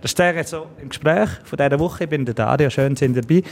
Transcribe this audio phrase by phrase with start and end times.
[0.00, 2.04] Das ist der so im Gespräch von dieser Woche.
[2.04, 3.42] Ich bin der Dario, schön sind dabei.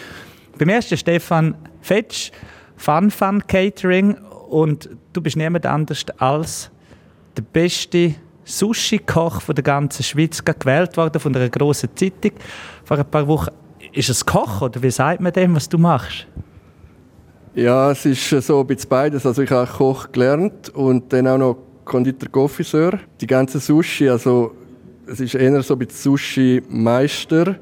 [0.59, 2.31] Beim ersten Stefan Fetsch,
[2.77, 4.15] Fun Fun Catering
[4.49, 6.71] und du bist niemand anders als
[7.37, 8.15] der beste
[8.45, 12.33] Sushi-Koch der ganzen Schweiz gewählt worden von einer grossen Zeitung
[12.85, 13.51] vor ein paar Wochen.
[13.93, 16.27] Ist es Koch oder wie sagt man dem, was du machst?
[17.55, 19.27] Ja, es ist so ein bisschen beides.
[19.27, 23.01] Also ich habe Koch gelernt und dann auch noch Konditor Confiseur.
[23.21, 24.55] Die ganze Sushi, also
[25.07, 27.57] es ist eher so ein Sushi-Meister.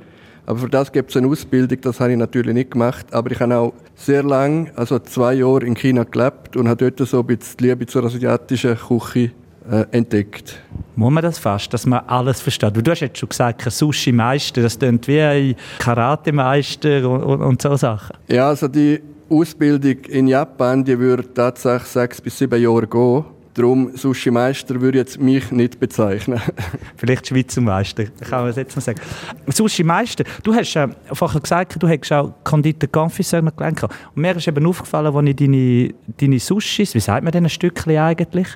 [0.46, 3.06] Aber für das gibt es eine Ausbildung, das habe ich natürlich nicht gemacht.
[3.12, 7.09] Aber ich habe auch sehr lange, also zwei Jahre in China gelebt und habe dort
[7.09, 9.30] so ein bisschen die Liebe zur asiatischen Küche
[9.70, 10.60] äh, entdeckt.
[10.96, 12.77] Muss man das fast, dass man alles versteht?
[12.77, 17.74] Du hast jetzt schon gesagt, Sushi-Meister, das klingt wie ein Karate-Meister und, und, und so
[17.77, 18.14] Sachen.
[18.28, 19.00] Ja, also die
[19.30, 23.24] Ausbildung in Japan, die würde tatsächlich sechs bis sieben Jahre gehen.
[23.54, 26.40] Darum Sushi-Meister würde ich jetzt mich nicht bezeichnen.
[26.96, 29.00] Vielleicht Schweizer Meister, kann man es jetzt noch sagen.
[29.46, 33.83] Sushi-Meister, du hast äh, vorher gesagt, du hättest auch Konditor Confiseur gelernt.
[33.84, 37.50] Und mir ist eben aufgefallen, als ich deine, deine Sushis, wie sagt man denn ein
[37.50, 38.48] Stückchen eigentlich?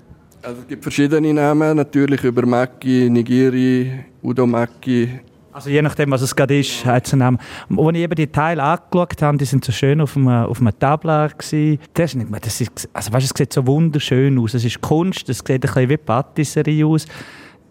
[0.42, 5.20] Also es gibt verschiedene Namen, natürlich über Maki, Nigiri, Udomaki.
[5.59, 7.12] Also je nachdem, was es gerade ist, hat es.
[7.12, 7.34] Als
[7.69, 11.81] ich eben die Teile angeschaut habe, die sind so schön auf einem, auf einem gewesen.
[11.95, 14.55] Das, ist, das ist, also weißt, es sieht so wunderschön aus.
[14.55, 17.06] Es ist Kunst, es sieht ein bisschen wie Patisserie aus.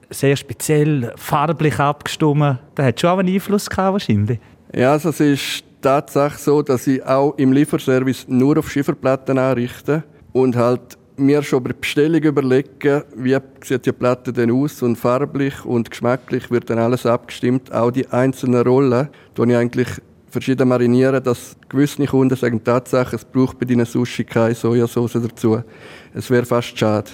[0.10, 2.60] Sehr speziell, farblich abgestimmt.
[2.76, 4.40] Das hat schon auch einen Einfluss gehabt, wahrscheinlich.
[4.76, 10.04] Ja, also es ist tatsächlich so, dass ich auch im Lieferservice nur auf Schieferplatten anrichte
[10.34, 14.96] und halt mir schon bei der Bestellung überlegen, wie sieht die Platte denn aus und
[14.98, 17.74] farblich und geschmacklich wird dann alles abgestimmt.
[17.74, 19.88] Auch die einzelnen Rollen, die ich eigentlich
[20.30, 25.62] verschieden marinieren, dass gewisse Kunden sagen tatsächlich, es braucht bei deinen Sushi keine Sojasauce dazu.
[26.14, 27.10] Es wäre fast schade.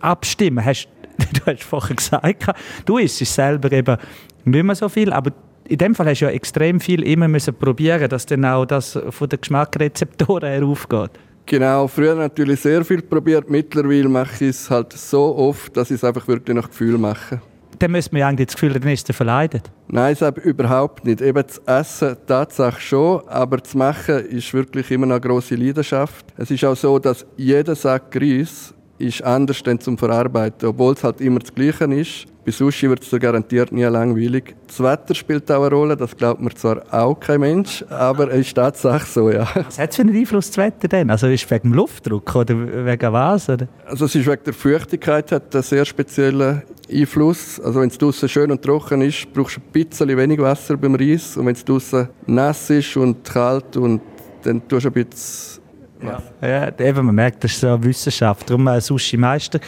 [0.00, 2.46] Abstimmen, hast, du hast vorher gesagt,
[2.84, 3.96] du isst es selber eben
[4.44, 5.32] nicht mehr so viel, aber
[5.68, 8.98] in dem Fall hast du ja extrem viel immer müssen probieren, dass dann auch das
[9.10, 11.10] von den Geschmackrezeptoren her aufgeht.
[11.46, 13.48] Genau, früher natürlich sehr viel probiert.
[13.48, 17.40] Mittlerweile mache ich es halt so oft, dass ich es einfach wirklich nach Gefühl mache.
[17.78, 19.70] Dann müsste man ja eigentlich das Gefühl, dann ist es verleidet.
[19.86, 21.20] Nein, das überhaupt nicht.
[21.20, 26.26] Eben das Essen tatsächlich schon, aber das Machen ist wirklich immer eine grosse Leidenschaft.
[26.36, 31.04] Es ist auch so, dass jeder Sack Reis ist anders denn zum Verarbeiten, obwohl es
[31.04, 32.26] halt immer das Gleiche ist.
[32.46, 34.54] Bei Sushi wird es garantiert nie langweilig.
[34.68, 38.46] Das Wetter spielt auch eine Rolle, das glaubt mir zwar auch kein Mensch, aber es
[38.46, 39.48] ist tatsächlich so, ja.
[39.52, 41.10] Was hat es für einen Einfluss, das Wetter denn?
[41.10, 43.48] Also ist es wegen dem Luftdruck oder wegen was?
[43.48, 43.66] Oder?
[43.84, 47.58] Also es ist wegen der Feuchtigkeit, hat einen sehr speziellen Einfluss.
[47.58, 50.94] Also wenn es draußen schön und trocken ist, brauchst du ein bisschen wenig Wasser beim
[50.94, 54.00] Reis und wenn es draußen nass ist und kalt und
[54.44, 55.65] dann tust du ein bisschen
[56.06, 56.22] ja.
[56.48, 58.48] ja, eben, man merkt, das ist so eine Wissenschaft.
[58.48, 59.60] Darum ein Sushi-Meister.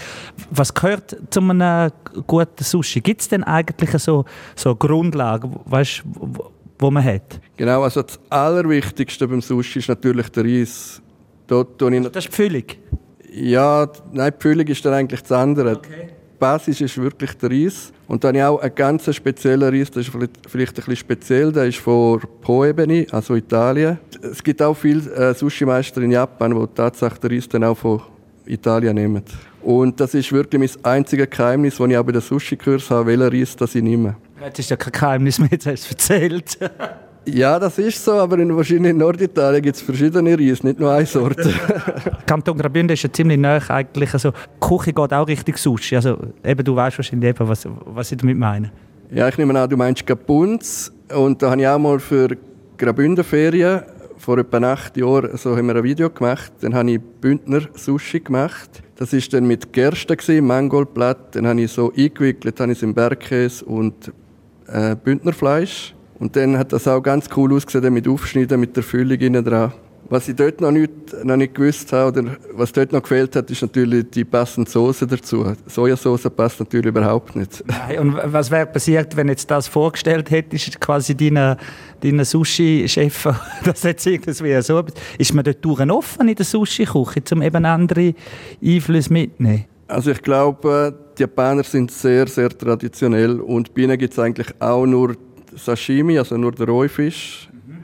[0.51, 1.91] Was gehört zu einem
[2.27, 3.01] guten Sushi?
[3.01, 4.25] Gibt es denn eigentlich so,
[4.57, 7.41] so Grundlagen, weißt, wo, wo man hat?
[7.57, 11.03] Genau, also das Allerwichtigste beim Sushi ist natürlich der Reis.
[11.47, 12.65] Dort, das ist die Füllung?
[13.33, 15.77] Ja, nein, die Füllung ist dann eigentlich das andere.
[15.77, 16.11] Okay.
[16.39, 17.93] Basis ist wirklich der Reis.
[18.07, 21.53] Und dann habe ich auch einen ganz speziellen Reis, das ist vielleicht, ein bisschen speziell,
[21.53, 23.99] der ist von Po-Ebene, also Italien.
[24.23, 28.03] Es gibt auch viele äh, Sushi-Meister in Japan, die tatsächlich den Reis dann auch von
[28.47, 29.23] Italien nehmen.
[29.63, 33.41] Und das ist wirklich mein einziges Geheimnis, das ich auch bei den Sushi-Kurs habe, welchen
[33.41, 34.17] Reis das ich nehme.
[34.41, 36.59] Das ist ja kein Geheimnis mehr, jetzt hast du es erzählt.
[37.27, 40.93] Ja, das ist so, aber in, wahrscheinlich in Norditalien gibt es verschiedene Reis, nicht nur
[40.93, 41.53] eine Sorte.
[42.27, 44.13] Kanton Graubünden ist ja ziemlich nah eigentlich.
[44.15, 45.97] Also, die Küche geht auch richtig Sushi.
[45.97, 48.73] Also, eben, du weißt wahrscheinlich eben, was, was ich damit meine.
[49.11, 50.93] Ja, ich nehme an, du meinst Gapunz.
[51.15, 52.37] Und da habe ich auch mal für
[52.77, 53.83] Graubünden Ferien
[54.19, 56.53] vor etwa acht Jahren so haben wir ein Video gemacht.
[56.61, 58.83] Dann habe ich Bündner Sushi gemacht.
[58.97, 61.35] Das war dann mit Gerste gewesen, Mangoldblatt.
[61.35, 64.13] Dann habe ich so eingewickelt, habe ich es in Bergkäse und
[64.67, 65.95] äh, Bündnerfleisch.
[66.19, 69.73] Und dann hat das auch ganz cool ausgesehen mit Aufschneiden, mit der Füllung innen dran.
[70.11, 70.91] Was ich dort noch nicht,
[71.23, 75.07] noch nicht gewusst habe, oder was dort noch gefehlt hat, ist natürlich die passende Soße
[75.07, 75.45] dazu.
[75.67, 77.63] Sojasauce passt natürlich überhaupt nicht.
[77.67, 81.57] Nein, und was wäre passiert, wenn jetzt das vorgestellt hättest, quasi deinen
[82.01, 83.29] deine Sushi-Chef,
[83.65, 84.83] das jetzt irgendwie so,
[85.19, 88.15] ist man dort Touren offen in der Sushi-Küche, um eben andere
[88.65, 89.67] Einflüsse mitzunehmen?
[89.89, 94.49] Also ich glaube, die Japaner sind sehr, sehr traditionell und bei ihnen gibt es eigentlich
[94.61, 95.17] auch nur
[95.59, 97.49] Sashimi, also nur der Rohfisch.
[97.53, 97.77] Mhm.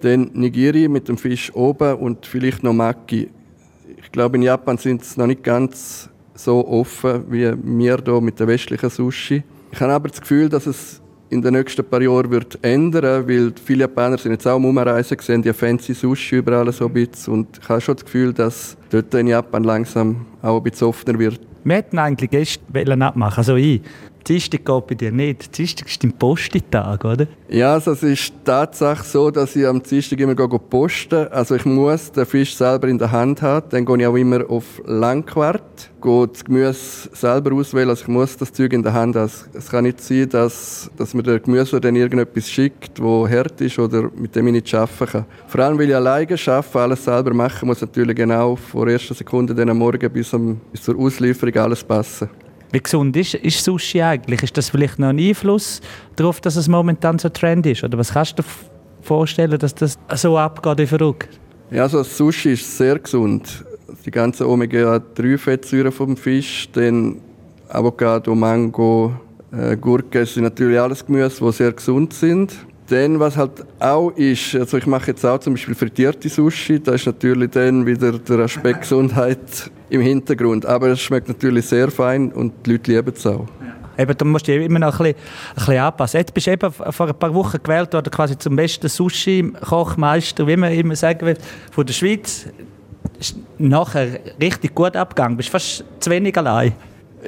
[0.00, 3.28] Dann Nigiri mit dem Fisch oben und vielleicht noch Maki.
[3.96, 8.38] Ich glaube, in Japan sind sie noch nicht ganz so offen wie wir hier mit
[8.40, 9.42] der westlichen Sushi.
[9.72, 11.00] Ich habe aber das Gefühl, dass es
[11.30, 15.16] in den nächsten paar Jahren wird ändern, weil viele Japaner sind jetzt auch am Umreisen,
[15.20, 18.76] sehen die fancy Sushi überall so ein bisschen und ich habe schon das Gefühl, dass
[18.90, 21.40] dort in Japan langsam auch ein bisschen offener wird.
[21.64, 22.60] Wir hätten eigentlich Gäste
[23.00, 23.80] abmachen, also ich
[24.26, 25.56] Dienstag geht bei dir nicht.
[25.56, 27.26] Dienstag ist dein Postitag, oder?
[27.48, 32.10] Ja, also es ist Tatsache so, dass ich am Dienstag immer posten Also ich muss
[32.10, 33.66] den Fisch selber in der Hand haben.
[33.68, 37.90] Dann gehe ich auch immer auf Langquart, gehe das Gemüse selber auswählen.
[37.90, 39.30] Also ich muss das Zeug in der Hand haben.
[39.52, 43.78] Es kann nicht sein, dass, dass mir der Gemüse dann irgendetwas schickt, wo hart ist
[43.78, 45.26] oder mit dem ich nicht arbeiten kann.
[45.48, 49.14] Vor allem, weil ich alleine arbeite, alles selber machen muss natürlich genau von der ersten
[49.14, 52.30] Sekunde dann am Morgen bis, am, bis zur Auslieferung alles passen.
[52.74, 54.42] Wie gesund ist, ist Sushi eigentlich?
[54.42, 55.80] Ist das vielleicht noch ein Einfluss
[56.16, 57.84] darauf, dass es momentan so Trend ist?
[57.84, 58.48] Oder was kannst du dir
[59.00, 61.38] vorstellen, dass das so abgeht wie verrückt?
[61.70, 63.64] Ja, also Sushi ist sehr gesund.
[64.04, 67.20] Die ganzen Omega-3-Fettsäuren vom Fisch, dann
[67.68, 69.14] Avocado, Mango,
[69.52, 72.56] äh, Gurke, sind natürlich alles Gemüse, die sehr gesund sind.
[72.88, 76.92] Dann, was halt auch ist, also ich mache jetzt auch zum Beispiel frittierte Sushi, da
[76.92, 80.66] ist natürlich dann wieder der Aspekt Gesundheit im Hintergrund.
[80.66, 83.46] Aber es schmeckt natürlich sehr fein und die Leute lieben es auch.
[83.96, 86.18] Eben, du musst dich immer noch ein bisschen, ein bisschen anpassen.
[86.18, 90.56] Jetzt bist du eben vor ein paar Wochen gewählt worden, quasi zum besten Sushi-Kochmeister, wie
[90.56, 91.38] man immer sagen will,
[91.70, 92.46] von der Schweiz.
[93.18, 95.36] Ist nachher richtig gut abgegangen.
[95.36, 96.72] Bist fast zu wenig allein.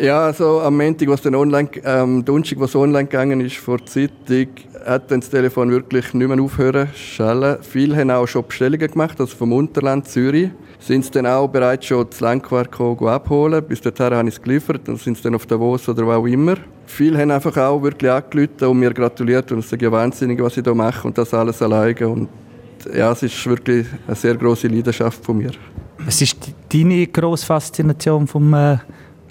[0.01, 3.87] Ja, also am Montag, was dann online, ähm, Donnerstag, was online gegangen ist, vor der
[3.87, 4.49] Zeitung,
[4.85, 7.57] hat dann das Telefon wirklich nicht mehr aufhören schallen.
[7.63, 10.51] Viele haben auch schon Bestellungen gemacht, also vom Unterland, Zürich.
[10.79, 13.65] Sind sie dann auch bereits schon das Langquart abholen.
[13.67, 16.27] Bis dahin habe ich es geliefert, dann sind sie dann auf Davos oder wo auch
[16.27, 16.57] immer.
[16.85, 20.63] Viele haben einfach auch wirklich angerufen und mir gratuliert und sagen, ja wahnsinnig, was ich
[20.63, 22.07] hier mache und das alles alleine.
[22.07, 22.29] Und
[22.95, 25.53] ja, es ist wirklich eine sehr große Leidenschaft von mir.
[26.05, 26.37] Was ist
[26.71, 28.77] deine grosse Faszination vom äh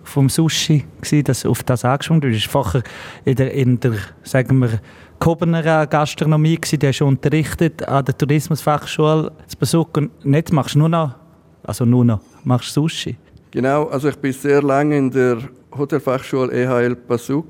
[0.05, 2.83] vom Sushi gewesen, dass auf das angeschaut Du bist vorher
[3.25, 3.93] in der, in der
[4.23, 4.79] sagen wir,
[5.19, 10.79] gehobener Gastronomie gewesen, du hast unterrichtet an der Tourismusfachschule zu Besuch und jetzt machst du
[10.79, 11.15] nur noch,
[11.63, 13.17] also nur noch, machst Sushi.
[13.51, 15.37] Genau, also ich bin sehr lange in der
[15.77, 17.45] Hotelfachschule EHL Basuk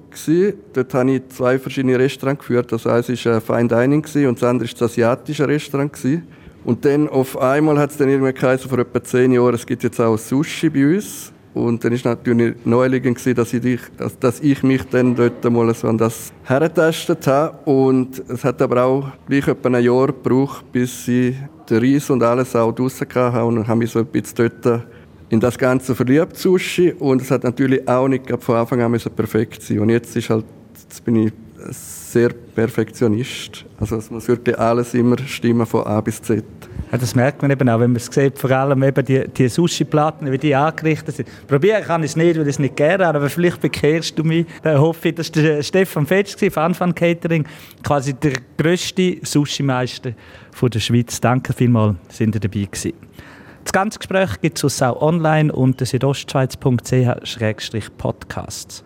[0.73, 2.71] Dort habe ich zwei verschiedene Restaurants geführt.
[2.71, 5.91] Das eine war Fine Dining und das andere war das asiatische Restaurant.
[6.63, 9.83] Und dann auf einmal hat es dann irgendwie geheißen, vor etwa zehn Jahren, es gibt
[9.83, 11.31] jetzt auch Sushi bei uns.
[11.55, 13.79] Und dann war natürlich naheliegend, dass ich, dich,
[14.19, 17.57] dass ich mich dann dort mal so an das hergetestet habe.
[17.63, 21.33] Und es hat aber auch gleich etwa ein Jahr gebraucht, bis ich
[21.69, 23.45] den Reis und alles auch draussen hatte.
[23.45, 24.83] Und habe mich so ein bisschen dort
[25.29, 26.91] in das Ganze verliebt, Sushi.
[26.91, 30.45] Und es hat natürlich auch nicht von Anfang an perfekt sein Und jetzt ist halt,
[30.83, 31.33] jetzt bin ich
[31.69, 33.65] sehr Perfektionist.
[33.79, 36.43] Also es muss wirklich alles immer stimmen von A bis Z.
[36.91, 39.49] Ja, das merkt man eben auch, wenn man es sieht, vor allem eben die, die
[39.49, 41.27] Sushi-Platten, wie die angerichtet sind.
[41.47, 44.23] Probieren kann ich es nicht, weil ich es nicht gerne habe, aber vielleicht bekehrst du
[44.23, 44.45] mich.
[44.61, 47.47] Dann hoffe ich, dass der Stefan Fetsch von Anfang Catering
[47.83, 50.11] quasi der grösste Sushi-Meister
[50.61, 51.19] der Schweiz.
[51.19, 52.93] Danke vielmals, sind ihr dabei gewesen.
[53.63, 58.83] Das ganze Gespräch gibt es auch online unter südostschweiz.ch-podcasts.